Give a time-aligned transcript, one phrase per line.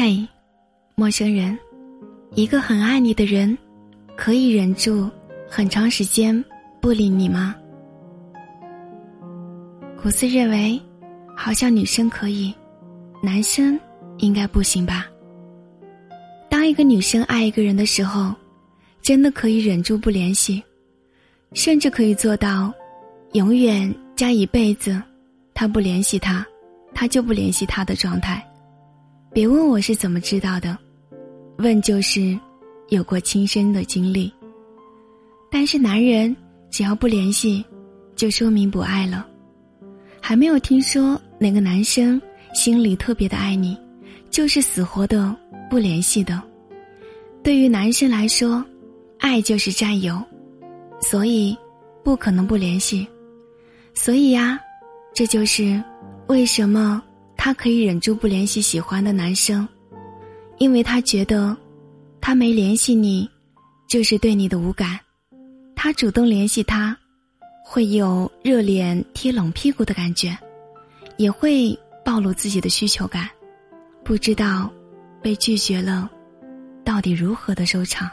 [0.00, 0.24] 嘿，
[0.94, 1.58] 陌生人，
[2.36, 3.58] 一个很爱你的人，
[4.16, 5.10] 可以忍住
[5.50, 6.44] 很长时间
[6.80, 7.52] 不理你吗？
[10.00, 10.80] 古斯认为，
[11.34, 12.54] 好像女生可以，
[13.20, 13.76] 男生
[14.18, 15.04] 应该不行吧。
[16.48, 18.32] 当一个女生爱一个人的时候，
[19.02, 20.62] 真的可以忍住不联系，
[21.54, 22.72] 甚至可以做到
[23.32, 25.02] 永远加一辈子，
[25.54, 26.46] 他不联系他，
[26.94, 28.47] 他就不联系他的状态。
[29.38, 30.76] 别问我是怎么知道的，
[31.58, 32.36] 问就是
[32.88, 34.32] 有过亲身的经历。
[35.48, 36.36] 但是男人
[36.72, 37.64] 只要不联系，
[38.16, 39.24] 就说明不爱了。
[40.20, 42.20] 还没有听说哪个男生
[42.52, 43.78] 心里特别的爱你，
[44.28, 45.32] 就是死活的
[45.70, 46.42] 不联系的。
[47.40, 48.64] 对于男生来说，
[49.20, 50.20] 爱就是占有，
[51.00, 51.56] 所以
[52.02, 53.06] 不可能不联系。
[53.94, 54.58] 所以呀，
[55.14, 55.80] 这就是
[56.26, 57.00] 为什么。
[57.38, 59.66] 他可以忍住不联系喜欢的男生，
[60.58, 61.56] 因为他觉得，
[62.20, 63.30] 他没联系你，
[63.88, 64.98] 就是对你的无感；
[65.76, 66.94] 他主动联系他，
[67.64, 70.36] 会有热脸贴冷屁股的感觉，
[71.16, 73.30] 也会暴露自己的需求感，
[74.04, 74.68] 不知道
[75.22, 76.10] 被拒绝了，
[76.84, 78.10] 到底如何的收场。